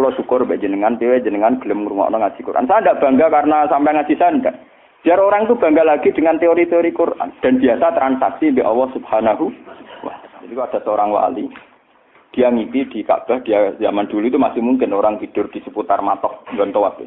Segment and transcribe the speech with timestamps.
[0.00, 2.64] Kulo syukur mbek jenengan, dhewe jenengan gelem ngrungokno ngaji Quran.
[2.64, 4.56] Saya tidak bangga karena sampai ngaji saya enggak.
[5.04, 9.52] Biar orang itu bangga lagi dengan teori-teori Quran dan biasa transaksi di Allah Subhanahu
[10.00, 11.52] wa Jadi ada seorang wali,
[12.32, 16.48] dia ngipi di Ka'bah, dia zaman dulu itu masih mungkin orang tidur di seputar matok
[16.56, 17.04] Gontowat.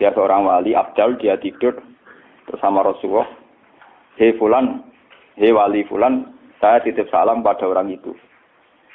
[0.00, 1.84] Dia seorang wali, Abdal, dia tidur
[2.48, 3.28] bersama Rasulullah.
[4.16, 4.88] Hei Fulan,
[5.36, 6.32] hei wali Fulan,
[6.64, 8.16] saya titip salam pada orang itu.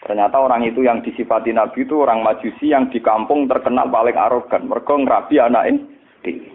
[0.02, 4.66] Ternyata orang itu yang disifati Nabi itu orang majusi yang di kampung terkenal paling arogan.
[4.66, 6.50] Mereka ngerabi ini.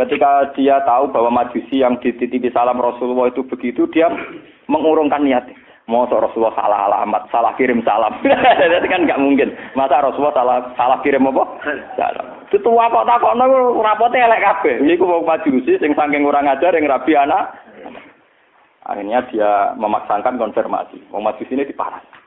[0.00, 4.08] Ketika dia tahu bahwa majusi yang dititipi salam Rasulullah itu begitu, dia
[4.64, 5.44] mengurungkan niat.
[5.92, 8.14] Mau Rasulullah salah alamat, salah kirim salam.
[8.78, 9.50] Itu kan nggak mungkin.
[9.74, 11.42] Masa Rasulullah salah salah kirim apa?
[11.98, 12.26] Salam.
[12.46, 13.34] Itu apa tak kok
[13.82, 14.86] rapote elek kabeh.
[14.86, 17.58] Iku mau majusi sing saking kurang ajar yang rabi anak.
[18.86, 21.10] Akhirnya dia memaksakan konfirmasi.
[21.10, 22.19] Mau majusi ini diparas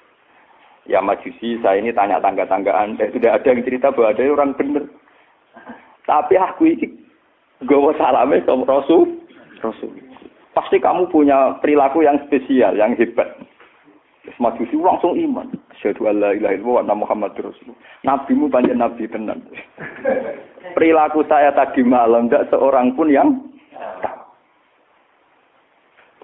[0.89, 2.99] ya majusi saya ini tanya tangga-tanggaan.
[2.99, 4.85] Dan sudah ada yang cerita bahwa ada orang benar
[6.03, 6.87] tapi aku ini
[7.63, 9.07] gawa salame sama rasul.
[9.63, 9.91] Rasul.
[10.51, 13.39] Pasti kamu punya perilaku yang spesial yang hebat.
[14.39, 15.47] Majusi langsung iman.
[15.79, 17.75] Syahadu alla ilaha illallah wa muhammad rasul
[18.07, 19.43] nabimu banyak nabi tenan
[20.71, 23.29] perilaku saya tadi malam tidak seorang pun yang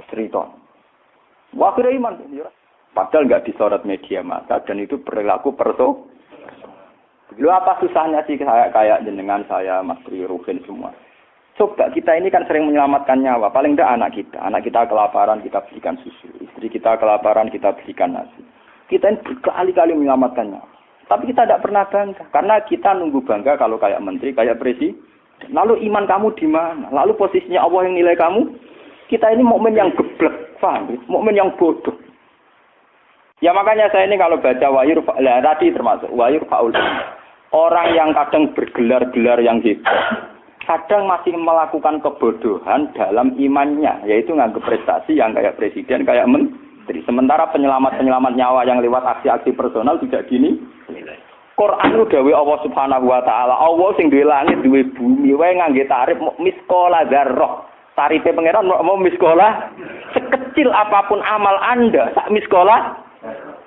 [0.07, 0.47] cerita.
[1.53, 2.17] Wah kira iman
[2.93, 6.09] Padahal nggak disorot media massa dan itu perilaku perso.
[7.37, 10.25] Lu apa susahnya sih kayak kayak jenengan saya, Mas Tri,
[10.65, 10.91] semua.
[11.59, 13.51] Coba kita ini kan sering menyelamatkan nyawa.
[13.51, 14.39] Paling tidak anak kita.
[14.39, 16.31] Anak kita kelaparan, kita berikan susu.
[16.39, 18.41] Istri kita kelaparan, kita berikan nasi.
[18.87, 20.67] Kita ini berkali-kali menyelamatkan nyawa.
[21.11, 22.23] Tapi kita tidak pernah bangga.
[22.31, 24.95] Karena kita nunggu bangga kalau kayak menteri, kayak presiden.
[25.51, 26.87] Lalu iman kamu di mana?
[26.91, 28.41] Lalu posisinya Allah yang nilai kamu?
[29.11, 30.95] Kita ini momen yang geblek, paham?
[31.11, 31.95] Momen yang bodoh.
[33.39, 36.75] Ya makanya saya ini kalau baca wayur lah tadi termasuk wayur faul.
[37.55, 40.27] Orang yang kadang bergelar-gelar yang hebat,
[40.67, 47.01] kadang masih melakukan kebodohan dalam imannya, yaitu nganggap prestasi yang kayak presiden, kayak menteri.
[47.09, 50.61] Sementara penyelamat-penyelamat nyawa yang lewat aksi-aksi personal tidak gini.
[51.57, 53.55] Quran itu dawe Allah Subhanahu wa taala.
[53.55, 57.65] Allah sing duwe langit, duwe bumi, wae ngangge tarif miskola dzarrah.
[57.97, 59.73] Tarife pangeran mau miskola
[60.15, 63.08] sekecil apa pun amal Anda, sak miskola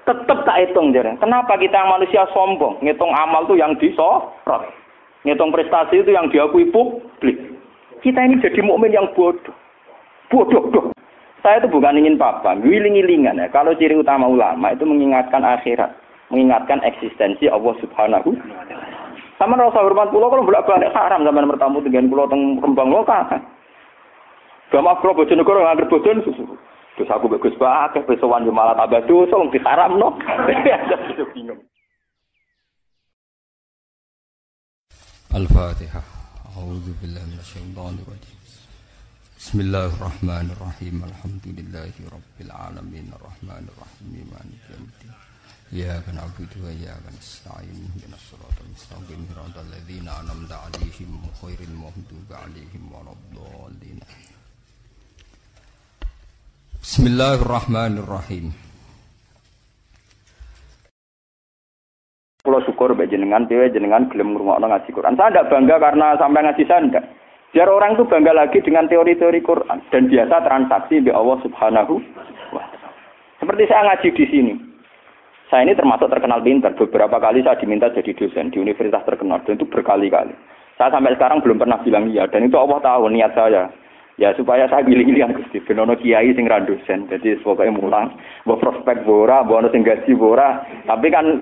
[0.03, 1.15] tetap tak hitung jadi.
[1.19, 2.83] Kenapa kita manusia sombong?
[2.83, 4.67] Ngitung amal tuh yang disorot.
[5.23, 7.39] Ngitung prestasi itu yang diakui publik.
[8.03, 9.55] Kita ini jadi mukmin yang bodoh.
[10.27, 10.87] Bodoh, doh.
[11.43, 13.47] Saya itu bukan ingin apa, wiling-wilingan ya.
[13.51, 15.91] Kalau ciri utama ulama itu mengingatkan akhirat,
[16.31, 18.31] mengingatkan eksistensi Allah Subhanahu
[19.43, 23.27] sama rasa hormat pulau kalau bolak balik haram zaman bertamu dengan pulau teng kembang lokal.
[24.71, 25.83] Gak maaf kalau bojonegoro nggak.
[26.97, 29.49] Terus aku bagus banget, besokan yo malah tambah dosa wong
[29.97, 30.13] no.
[31.33, 31.61] bingung.
[35.33, 36.05] Al-Fatihah.
[36.53, 38.37] A'udzu billahi minasyaitonir rajim.
[39.41, 41.09] Bismillahirrahmanirrahim.
[41.09, 45.11] Alhamdulillahi rabbil alamin arrahmanir rahim maliki yaumiddin.
[45.73, 47.81] Iyyaka na'budu wa iyyaka nasta'in.
[47.81, 49.25] Ihdinas siratal mustaqim.
[49.25, 53.99] Siratal ladzina an'amta 'alaihim ghairil maghdubi 'alaihim waladdallin.
[56.93, 58.53] Bismillahirrahmanirrahim.
[62.45, 65.17] Kalau syukur mbak jenengan, dewe jenengan gelem ngrungokno ngaji Quran.
[65.17, 67.09] Saya tidak bangga karena sampai ngaji saya enggak.
[67.57, 71.97] Biar orang itu bangga lagi dengan teori-teori Quran dan biasa transaksi di Allah Subhanahu
[73.41, 74.55] Seperti saya ngaji di sini.
[75.49, 76.77] Saya ini termasuk terkenal pintar.
[76.77, 80.37] Beberapa kali saya diminta jadi dosen di universitas terkenal dan itu berkali-kali.
[80.77, 83.73] Saya sampai sekarang belum pernah bilang iya dan itu Allah tahu niat saya.
[84.21, 87.09] Ya supaya saya pilih-pilih Gusti ben ono kiai sing ra dosen.
[87.09, 88.12] Jadi pokoknya mulang,
[88.45, 90.61] mbok prospek bora, mbok ono sing gaji bora.
[90.84, 91.41] Tapi kan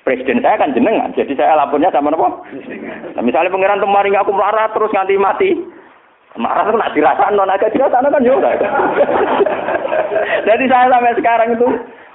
[0.00, 1.12] presiden saya kan jenengan.
[1.12, 2.46] Jadi saya lapornya sama apa?
[3.18, 5.50] Nah, misalnya pangeran kemarin aku marah terus nganti mati.
[6.40, 8.50] Marah tuh nak dirasakan non agak dirasakan kan juga.
[10.48, 11.68] Jadi saya sampai sekarang itu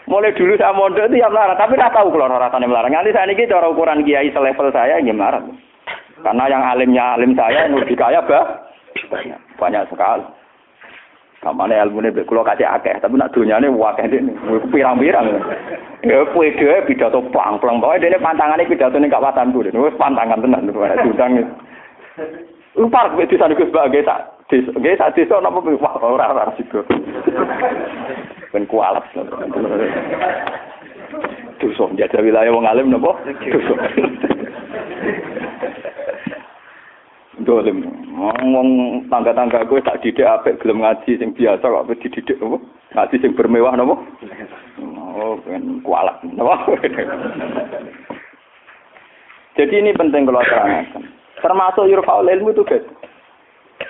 [0.10, 2.90] mulai dulu saya mondok itu ya melarat, tapi tidak tahu kalau rasanya melarat.
[2.90, 5.46] Nanti saya ini cara ukuran kiai selevel saya ya melarat.
[6.22, 8.71] Karena yang alimnya alim saya yang lebih kaya bah
[9.10, 10.26] banyak banyak sekali.
[11.42, 13.98] Sama nih album nih kalau akeh tapi nak dunyane nih wah
[14.70, 15.26] pirang pirang
[16.06, 20.70] ya kue dhewe pidato plang-plang, bawa dene pantangane pidatone gak watan tuh nih pantangan tenan
[20.70, 21.46] tuh kayak udang nih
[22.78, 26.34] lupa kue di sana kue sebagai tak dis gak tak dis orang apa wah orang
[26.38, 26.86] orang sih tuh
[28.54, 29.06] kan kualat
[31.58, 33.18] tuh so wilayah wong alim napa?
[33.50, 33.62] tuh
[37.44, 37.84] dolim.
[38.12, 38.70] Ngomong
[39.10, 42.58] tangga-tangga gue tak didik apik gelem ngaji sing biasa kok wis dididik apa?
[42.94, 43.96] Ngaji sing bermewah napa?
[45.18, 46.22] Oh, ben kualat.
[46.34, 46.66] Napa?
[49.60, 51.04] Jadi ini penting kalau terangkan.
[51.42, 52.86] Termasuk yurfaul ilmu itu guys.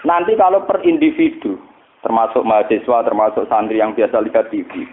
[0.07, 1.61] Nanti kalau per individu,
[2.01, 4.87] termasuk mahasiswa, termasuk santri yang biasa lihat TV,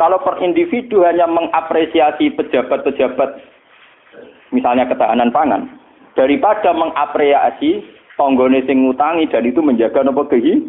[0.00, 3.30] kalau per individu hanya mengapresiasi pejabat-pejabat,
[4.50, 5.70] misalnya ketahanan pangan,
[6.18, 7.84] daripada mengapresiasi
[8.14, 10.62] tonggone sing ngutangi dan itu menjaga nopo kehi,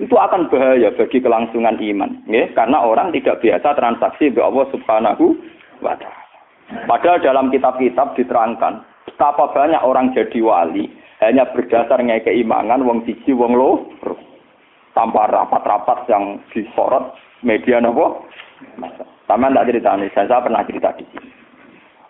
[0.00, 5.36] itu akan bahaya bagi kelangsungan iman, ya, karena orang tidak biasa transaksi be Allah Subhanahu
[5.84, 6.22] wa taala.
[6.88, 10.88] Padahal dalam kitab-kitab diterangkan betapa banyak orang jadi wali
[11.20, 13.92] hanya berdasar keimangan wong siji wong lo
[14.96, 17.12] tanpa rapat-rapat yang disorot
[17.44, 18.24] media nopo.
[19.28, 21.30] Sama tak cerita nih saya, pernah cerita di sini.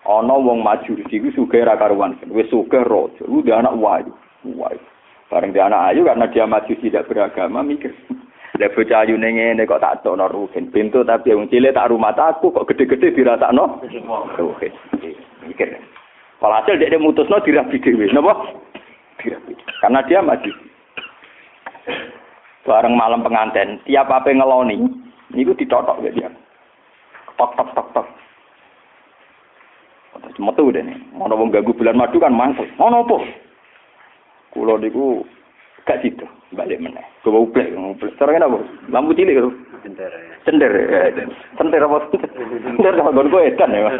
[0.08, 2.18] Ono wong maju di sini suge karuan.
[2.30, 4.12] Wes suge rojo udah anak wayu
[4.46, 4.82] wayu
[5.32, 7.96] bareng dia anak ayu karena dia maju tidak beragama mikir.
[8.60, 12.12] Lah bocah ayu ning ngene kok tak tokno rugen pintu tapi wong cilik tak rumah
[12.12, 13.80] takku kok gede-gede dirasakno?
[14.36, 14.72] Rugen
[15.48, 15.72] mikir.
[16.36, 18.12] Walhasil dia mutusno dirabi dhewe.
[18.12, 18.52] Napa?
[19.24, 20.52] Dirabi karena dia maju.
[22.68, 24.84] Bareng malam pengantin tiap apa ngeloni
[25.32, 26.28] niku ditotok ya dia.
[27.40, 28.06] Tok tok tok tok.
[30.12, 32.68] Terus metu nih, mau wong ganggu bulan madu kan mantul.
[32.76, 33.24] Mau nopo?
[34.52, 35.24] Kulo niku
[35.88, 37.00] gak situ, balik meneh.
[37.24, 38.12] Gue mau plek, mau plek.
[38.20, 38.60] Sekarang apa?
[38.92, 39.50] Lampu cilik itu.
[39.82, 40.12] Cender.
[40.46, 40.70] Cender,
[41.58, 42.06] cender apa?
[42.12, 43.90] Cender sama gon gue edan ya.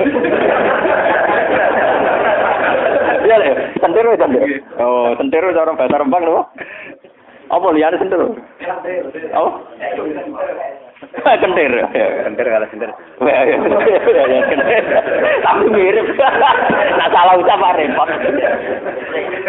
[3.23, 4.43] Iya deh, cender ya cender.
[4.79, 6.47] Oh, cender cara bahasa Rembang loh.
[7.51, 8.21] Apa lihat cender?
[9.35, 9.59] Oh.
[11.43, 11.73] Kentir.
[11.93, 12.91] Cender kalah cender.
[15.43, 16.07] Tapi mirip.
[16.99, 18.09] Nak salah ucap apa repot.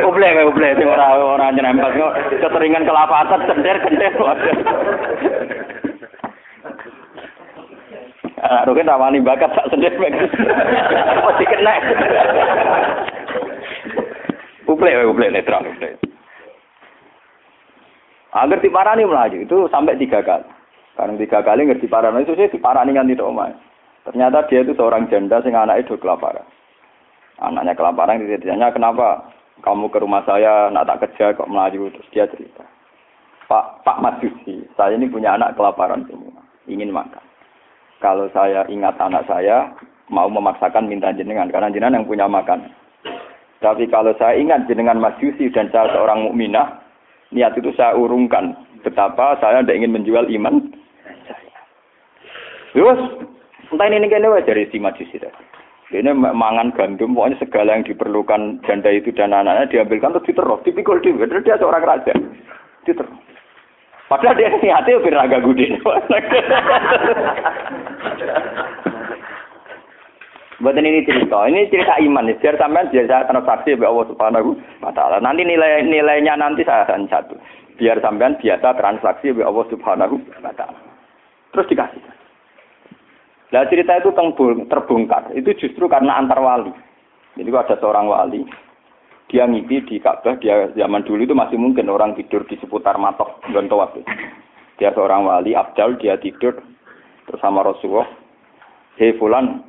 [0.03, 4.13] Uble kayak uble sing ora ora nyerempet kok keteringan kelapatan cender kentir.
[8.43, 9.95] Ah, Rukin rawani bakat tak sendiri.
[9.95, 11.73] Mesti kena.
[14.67, 15.95] Uble, uble netral, uble.
[18.33, 20.52] Agar diparani melaju itu sampai tiga kali.
[20.93, 23.49] Karena tiga kali ngerti parani itu diparani kan tidak omah.
[24.03, 26.45] Ternyata dia itu seorang janda sing anak itu kelaparan.
[27.41, 29.31] Anaknya kelaparan ditanya kenapa
[29.63, 32.61] kamu ke rumah saya nak tak kerja kok melaju terus dia cerita.
[33.47, 37.21] Pak Pak Majusi, saya ini punya anak kelaparan semua, ingin makan.
[37.99, 39.71] Kalau saya ingat anak saya
[40.11, 42.71] mau memaksakan minta jenengan karena jenengan yang punya makan.
[43.63, 46.83] Tapi kalau saya ingat jenengan Majusi dan saya seorang mukminah,
[47.31, 48.51] niat itu saya urungkan
[48.83, 50.72] betapa saya tidak ingin menjual iman.
[52.73, 52.99] Terus,
[53.69, 55.53] entah ini kene wae dari si majusi tadi.
[55.93, 60.97] Ini mangan gandum, pokoknya segala yang diperlukan janda itu dan anak-anaknya diambilkan terus diterus, dipikul
[61.05, 62.17] di Terus dia seorang raja,
[62.81, 63.13] diterus.
[64.09, 65.77] Padahal dia niatnya biar agak gede.
[70.63, 74.95] Buatan ini cerita, ini cerita iman, biar sampean biar saya transaksi ya Allah Subhanahu wa
[74.95, 75.19] taala.
[75.19, 77.35] Nanti nilai nilainya nanti saya akan satu.
[77.75, 80.79] Biar sampean biasa transaksi ya Allah Subhanahu wa taala.
[81.51, 82.22] Terus dikasih.
[83.53, 84.09] Nah cerita itu
[84.65, 86.73] terbongkar, itu justru karena antar wali.
[87.37, 88.41] Jadi ada seorang wali,
[89.29, 93.45] dia ngipi di Ka'bah, dia zaman dulu itu masih mungkin orang tidur di seputar matok
[93.53, 93.93] Gontowat.
[94.81, 96.57] Dia seorang wali, Abdal, dia tidur
[97.29, 98.09] bersama Rasulullah.
[98.97, 99.61] Hei fulan,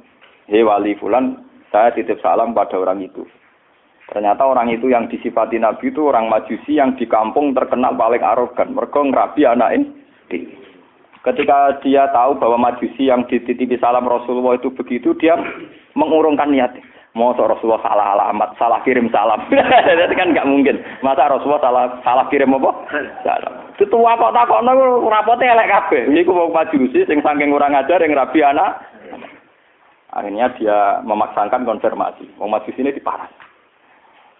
[0.48, 3.28] hei wali fulan, saya titip salam pada orang itu.
[4.08, 8.76] Ternyata orang itu yang disifati Nabi itu orang majusi yang di kampung terkenal paling arogan.
[8.76, 10.64] Mereka ngerabi anak ini.
[11.24, 15.40] Ketika dia tahu bahwa majusi yang dititipi salam Rasulullah itu begitu, dia
[15.96, 16.76] mengurungkan niat.
[17.14, 19.38] Mau Rasulullah salah alamat, salah kirim salam.
[20.04, 20.82] Itu kan nggak mungkin.
[20.98, 22.74] Masa Rasulullah salah salah kirim apa?
[23.22, 23.54] Salam.
[23.78, 24.34] Itu kok
[25.06, 26.10] rapote elek kabeh.
[26.10, 28.82] Niku mau majusi sing saking kurang ajar yang rabi anak.
[30.10, 32.34] Akhirnya dia memaksakan konfirmasi.
[32.34, 33.31] Mau majusi ini diparah.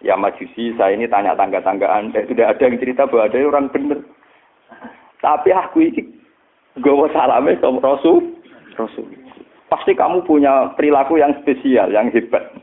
[0.03, 2.11] Ya majusi, saya ini tanya tangga-tanggaan.
[2.11, 3.99] Eh, tidak ada yang cerita bahwa ada orang benar.
[5.23, 6.03] Tapi aku ini
[6.79, 8.35] gue salame sama Rasul.
[8.75, 9.07] Rasul.
[9.71, 12.53] Pasti kamu punya perilaku yang spesial, yang hebat.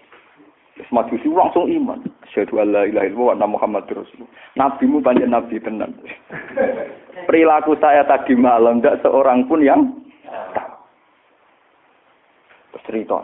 [0.89, 2.01] Majusi langsung iman.
[2.27, 4.25] Asyhadu alla ilaha illallah wa Muhammad Rasul.
[4.57, 5.93] Nabimu banyak nabi tenan.
[7.29, 9.81] perilaku saya tadi malam tidak seorang pun yang
[10.57, 10.75] tahu.
[12.73, 13.19] Terus cerita.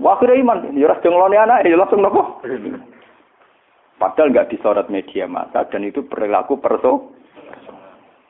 [0.00, 0.72] Wah, iman.
[0.72, 2.40] Ya ras jenglone anak, ya langsung nopo.
[4.00, 7.12] Padahal nggak disorot media massa dan itu perilaku perso.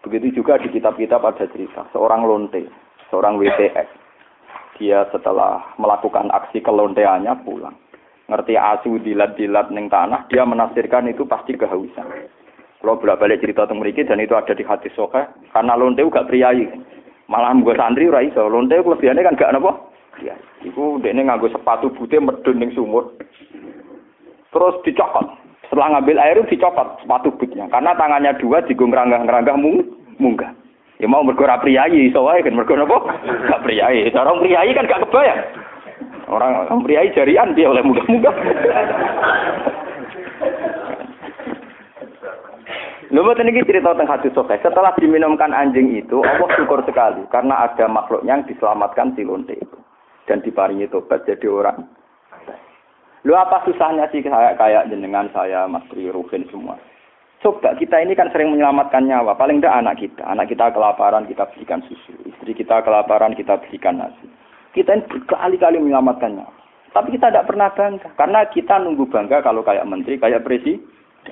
[0.00, 2.64] Begitu juga di kitab-kitab ada cerita seorang lonte,
[3.12, 3.88] seorang WTX.
[4.80, 7.76] Dia setelah melakukan aksi kelonteannya pulang.
[8.32, 12.08] Ngerti asu dilat-dilat neng tanah, dia menafsirkan itu pasti kehausan.
[12.80, 16.32] Kalau bolak balik cerita tentang mereka dan itu ada di hati soka, karena lonte gak
[16.32, 16.64] priayi.
[17.28, 19.72] Malah gue santri ora iso, lonte kelebihannya kan gak apa?
[20.24, 20.32] Ya,
[20.64, 23.12] iku dekne nganggo sepatu putih medun ning sumur.
[24.50, 25.39] terus dicokot.
[25.70, 29.86] Setelah ngambil air dicopot sepatu bootnya karena tangannya dua digung ngeranggah-ngeranggah mung
[30.18, 30.50] munggah.
[30.98, 32.98] Ya mau mergo ora priyayi iso wae kan mergo napa?
[33.22, 34.10] Gak priyayi.
[34.10, 35.40] Cara priyayi kan gak kebayang.
[36.26, 38.34] Orang orang priyayi jarian dia oleh munggah-munggah.
[43.14, 44.58] Lho mboten iki cerita tentang hadis sahih.
[44.62, 49.78] Setelah diminumkan anjing itu, Allah syukur sekali karena ada makhluk yang diselamatkan si lonte itu
[50.26, 51.86] dan diparingi tobat jadi orang
[53.28, 56.80] Lu apa susahnya sih kayak kayak jenengan saya, Mas Tri, Ruhin semua.
[57.40, 59.32] Coba kita ini kan sering menyelamatkan nyawa.
[59.36, 60.24] Paling tidak anak kita.
[60.28, 62.12] Anak kita kelaparan, kita berikan susu.
[62.28, 64.28] Istri kita kelaparan, kita berikan nasi.
[64.76, 66.52] Kita ini berkali-kali menyelamatkan nyawa.
[66.92, 68.08] Tapi kita tidak pernah bangga.
[68.16, 70.84] Karena kita nunggu bangga kalau kayak menteri, kayak presiden.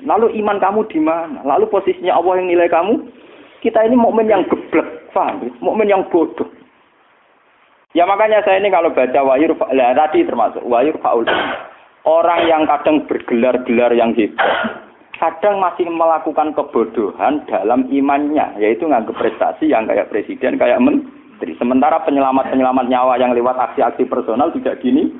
[0.04, 1.40] Lalu iman kamu di mana?
[1.44, 2.94] Lalu posisinya Allah yang nilai kamu?
[3.64, 5.44] Kita ini mukmin yang geblek, paham?
[5.60, 6.46] Mukmin yang bodoh.
[7.96, 11.24] Ya makanya saya ini kalau baca wayur, lah tadi termasuk wayur faul
[12.08, 14.40] orang yang kadang bergelar-gelar yang hebat,
[15.20, 21.52] kadang masih melakukan kebodohan dalam imannya, yaitu nganggap prestasi yang kayak presiden, kayak menteri.
[21.60, 25.12] Sementara penyelamat-penyelamat nyawa yang lewat aksi-aksi personal tidak gini.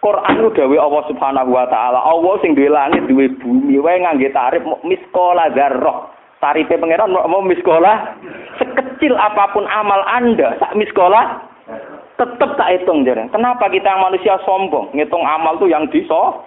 [0.00, 2.00] Quran itu dawe Allah Subhanahu wa taala.
[2.00, 6.08] Allah sing duwe langit, duwe bumi, wae ngangge tarif miskola zarroh.
[6.40, 8.16] Tarife pangeran mau miskola
[8.56, 11.49] sekecil apa pun amal Anda, sak miskola
[12.20, 13.32] tetap tak hitung jadi.
[13.32, 14.92] Kenapa kita yang manusia sombong?
[14.92, 16.44] Ngitung amal tuh yang disorot.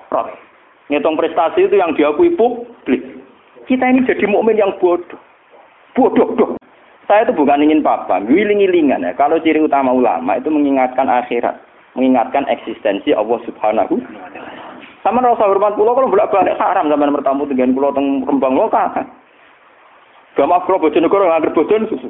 [0.93, 3.01] Ngitung prestasi itu yang diakui publik.
[3.65, 5.17] Kita ini jadi mukmin yang bodoh.
[5.97, 6.61] Bodoh, bodoh.
[7.09, 9.11] Saya itu bukan ingin apa, ngiling-ngilingan ya.
[9.17, 11.59] Kalau ciri utama ulama itu mengingatkan akhirat,
[11.99, 13.99] mengingatkan eksistensi Allah Subhanahu
[15.03, 18.87] sama rasa hormat pulau kalau bolak balik haram zaman bertamu dengan pulau teng kembang lokal.
[20.33, 22.09] Gak maaf kalau bojonegoro nggak bojon susu.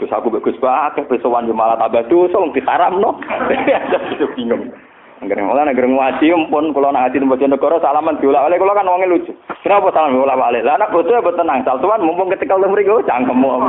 [0.00, 3.20] Terus aku bagus banget, besowan yo malah tambah dosa wong diharamno.
[3.20, 4.72] Aku bingung.
[5.20, 8.88] Angger malah nek ngaji pun kula nak ngaji tempat negara salaman diulak oleh kula kan
[8.88, 9.36] wonge lucu.
[9.60, 10.64] Kenapa salam diulak balik?
[10.64, 13.52] Lah anak bojo ya tenang, saltuan mumpung ketika lu mriki cangkemmu.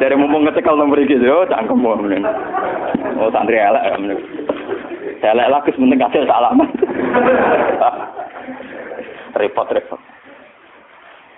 [0.00, 1.92] Dari mumpung ketika lu mriki yo cangkemmu.
[3.20, 4.16] Oh santri elek ya meneh.
[5.20, 6.64] Elek lah kes meneng kasih salaman.
[9.44, 10.13] Repot-repot.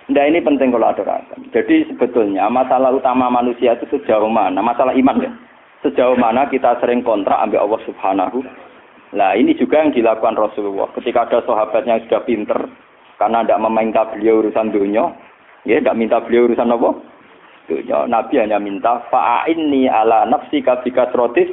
[0.07, 1.51] Nah ini penting kalau aturakan.
[1.51, 4.63] Jadi sebetulnya masalah utama manusia itu sejauh mana?
[4.63, 5.31] Masalah iman ya.
[5.83, 8.39] Sejauh mana kita sering kontrak ambil Allah Subhanahu.
[9.11, 10.87] Nah ini juga yang dilakukan Rasulullah.
[10.95, 12.59] Ketika ada sahabatnya yang sudah pinter,
[13.19, 15.11] karena tidak meminta beliau urusan dunia,
[15.67, 16.89] ya tidak minta beliau urusan apa?
[17.67, 18.07] Dunia.
[18.07, 21.51] Nabi hanya minta fa'inni ala nafsi kabika srotis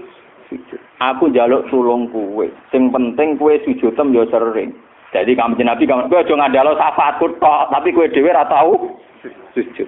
[1.02, 2.48] Aku jaluk tulung kue.
[2.70, 4.70] Sing penting kue sujudem yo sering.
[5.14, 8.98] Jadi kamu Nabi kamu gue aja ngadalo syafaatku tok, tapi gue dhewe ora tau
[9.54, 9.86] sujud.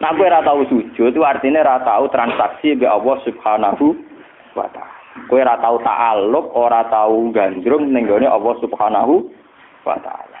[0.00, 3.92] Nah gue ora tau sujud itu artinya ora tau transaksi be Allah Subhanahu
[4.56, 4.96] wa taala.
[5.28, 9.28] Kowe ora tau ta'alluq, ora tau gandrung ning Allah Subhanahu
[9.84, 10.40] wa taala.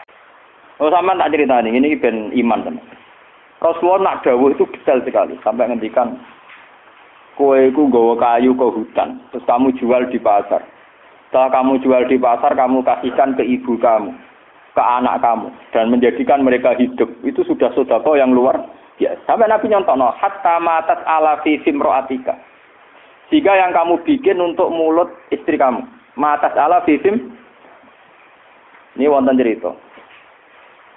[0.80, 2.84] Oh sampean tak ceritani ini ben iman teman.
[3.60, 6.16] Rasulullah nak dawuh itu detail sekali sampai ngendikan
[7.36, 10.64] kowe iku nggawa kayu ke hutan, terus kamu jual di pasar.
[11.32, 14.12] Setelah kamu jual di pasar, kamu kasihkan ke ibu kamu,
[14.76, 17.08] ke anak kamu, dan menjadikan mereka hidup.
[17.24, 18.60] Itu sudah sodako yang luar
[19.00, 19.16] biasa.
[19.24, 22.36] Sampai Nabi nyontok, no, hatta matas ala fisim ro'atika.
[23.32, 25.80] Jika yang kamu bikin untuk mulut istri kamu.
[26.20, 27.32] Matas ala fisim.
[29.00, 29.72] Ini wonten cerita.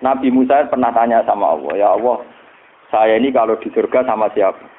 [0.04, 2.20] Nabi Musa pernah tanya sama Allah, ya Allah,
[2.92, 4.75] saya ini kalau di surga sama siapa?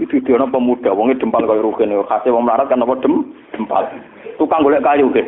[0.00, 3.84] Itu dia pemuda, wongnya dempal kaya rugen, kasih wong melarat kan apa dem, dempal
[4.42, 5.22] tukang golek kayu ke.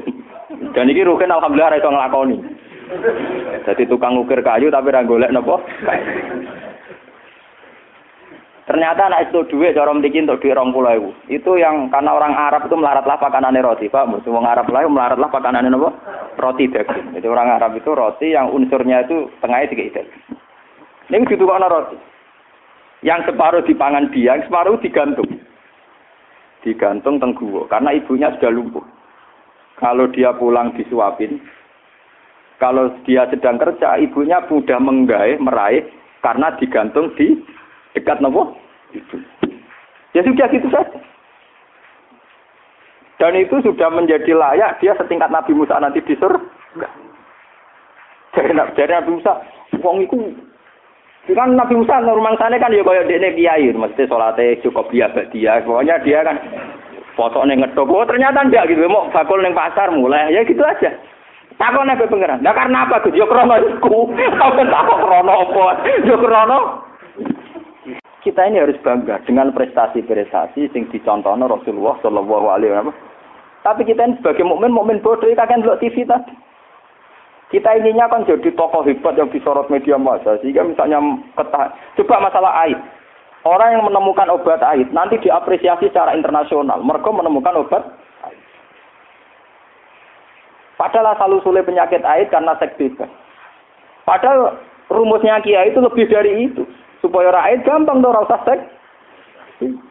[0.74, 2.36] Dan iki Rukin alhamdulillah iso nglakoni.
[3.64, 5.56] Jadi tukang ukir kayu tapi ora golek napa?
[8.64, 12.64] Ternyata anak itu duit, cara mriki untuk duit rong puluh Itu yang karena orang Arab
[12.64, 14.08] itu melaratlah pakanannya roti, Pak.
[14.24, 15.90] Orang Arab lah melaratlah pakanannya apa?
[16.40, 17.12] Roti daging.
[17.12, 20.08] Jadi orang Arab itu roti yang unsurnya itu tengahnya tiga daging.
[21.12, 21.96] Ini gitu karena roti.
[23.04, 25.28] Yang separuh dipangan dia, yang separuh digantung
[26.64, 28.82] digantung tengguwo karena ibunya sudah lumpuh.
[29.76, 31.38] Kalau dia pulang disuapin,
[32.56, 35.84] kalau dia sedang kerja, ibunya mudah menggaih, meraih
[36.24, 37.36] karena digantung di
[37.92, 38.56] dekat nopo
[38.96, 39.20] ibu.
[40.16, 40.98] Ya sudah gitu saja.
[43.20, 46.88] Dan itu sudah menjadi layak dia setingkat Nabi Musa nanti di surga.
[48.34, 49.38] Dari, dari Nabi Musa,
[49.78, 50.34] wong itu
[51.24, 55.64] Kan Nabi Musa normal sana kan ya kaya dene kiai, mesti salate cukup dia dia.
[55.64, 56.36] Pokoknya dia kan
[57.16, 57.88] foto ning ngedok.
[57.88, 60.92] Oh ternyata ndak gitu, mau bakul ning pasar mulai ya gitu aja.
[61.56, 62.44] Takon nek pengeran.
[62.44, 63.16] Nah karena apa Gus?
[63.16, 64.10] Yo krono iku.
[64.42, 65.64] Apa takon krono apa?
[66.04, 66.58] Yo krono
[68.24, 72.96] kita ini harus bangga dengan prestasi-prestasi sing dicontohno Rasulullah Shallallahu alaihi wasallam.
[73.60, 76.32] Tapi kita ini sebagai mukmin, mukmin bodoh, kita kan TV tadi.
[77.52, 80.40] Kita ininya kan jadi tokoh hebat yang disorot media massa.
[80.40, 80.98] Sehingga misalnya
[81.36, 81.70] ketah,
[82.00, 82.78] coba masalah air.
[83.44, 86.80] Orang yang menemukan obat air nanti diapresiasi secara internasional.
[86.80, 87.84] Mereka menemukan obat
[88.24, 88.40] air.
[90.80, 92.80] Padahal asal usulnya penyakit air karena seks.
[94.08, 94.58] Padahal
[94.88, 96.64] rumusnya Kiai itu lebih dari itu.
[97.04, 98.64] Supaya rakyat gampang dong rasa seks.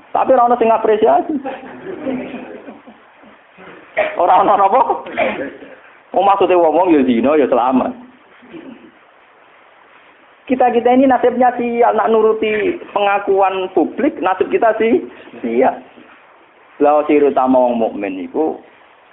[0.09, 1.37] Tapi orang sing apresiasi.
[4.17, 4.81] Orang orang apa?
[6.13, 7.91] Oh maksudnya ngomong ya zina ya selamat.
[10.43, 15.01] Kita kita ini nasibnya sih anak nuruti pengakuan publik, nasib kita sih
[15.41, 15.73] iya.
[16.77, 18.27] Lalu siru utama wong mukmin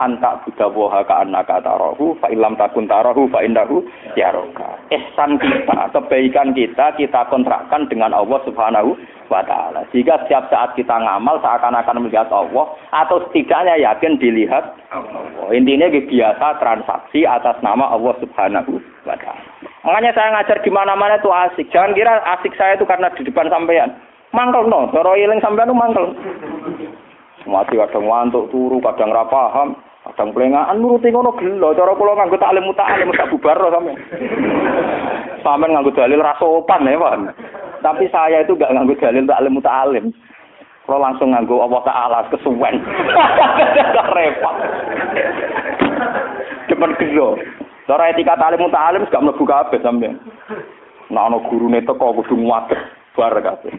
[0.00, 3.85] anta buddha woha ka anaka tarahu fa ilam takun tarahu fa indahu
[4.16, 8.97] yaroka ihsan kita kebaikan kita kita kontrakkan dengan Allah Subhanahu
[9.30, 9.87] wa taala.
[9.95, 15.49] Jika setiap saat kita ngamal seakan-akan melihat Allah atau setidaknya yakin dilihat Allah.
[15.54, 19.42] Intinya biasa transaksi atas nama Allah Subhanahu wa taala.
[19.87, 21.71] Makanya saya ngajar di mana-mana itu asik.
[21.71, 23.95] Jangan kira asik saya itu karena di depan sampean.
[24.35, 24.90] Mangkel no.
[24.90, 26.07] Cara eling sampean itu mangkel.
[27.49, 29.73] Mati kadang ngantuk turu kadang ra paham
[30.21, 33.97] Kadang pelengahan nuruti ngono gelo, cara kula nganggo taklim muta'alim tak bubar sampe.
[35.41, 37.33] Sampeyan nganggo dalil ra sopan ya, Pak.
[37.81, 40.12] Tapi saya itu gak nganggo dalil taklim muta'alim.
[40.85, 42.85] Kalau langsung nganggo Allah Ta'ala kesuwen.
[44.21, 44.57] Repot.
[46.69, 47.41] Depan gelo.
[47.89, 50.21] Cara etika taklim muta'alim gak mlebu kabeh sampeyan.
[51.09, 52.69] Nah ana gurune teko kudu nguwat
[53.17, 53.73] bar kabeh.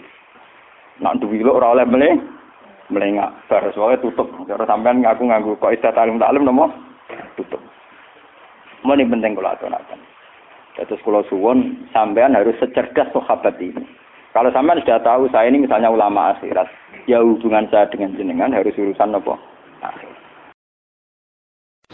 [1.05, 2.40] Nak duwi ora oleh mleh
[2.91, 4.27] melengak bar soalnya tutup.
[4.45, 6.69] Cara sampean ngaku ngaku kok istilah talim taklim nomo?
[7.39, 7.63] Tutup.
[8.83, 9.99] Mau ini penting kalau aturakan
[10.79, 13.83] terus kalau suwon sampean harus secerdas sahabat ini.
[14.31, 16.67] Kalau sampean sudah tahu saya ini misalnya ulama akhirat
[17.05, 19.35] ya hubungan saya dengan jenengan harus urusan apa?
[19.83, 20.10] Akhirat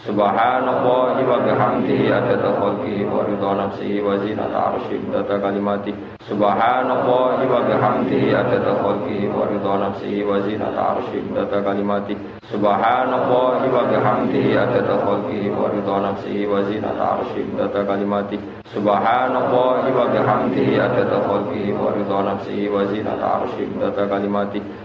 [0.06, 5.90] Subhanallah wa bihamdihi adada khalqihi wa ridha nafsihi wa zinata arshih data kalimati
[6.22, 12.14] Subhanallah wa bihamdihi adada khalqihi wa ridha nafsihi wa zinata arshih data kalimati
[12.46, 18.38] Subhanallah wa bihamdihi adada khalqihi wa ridha nafsihi wa zinata arshih data kalimati
[18.70, 21.74] Subhanallah wa bihamdihi adada khalqihi